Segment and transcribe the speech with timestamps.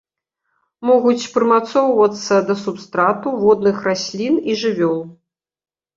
[0.89, 4.99] Могуць прымацоўвацца да субстрату, водных раслін і жывёл.